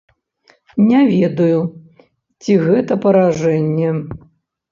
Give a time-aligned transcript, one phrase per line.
[0.85, 1.59] Не ведаю,
[2.45, 3.89] ці гэта паражэнне.